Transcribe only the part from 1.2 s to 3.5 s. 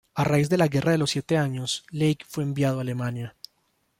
Años, Lake fue enviado a Alemania.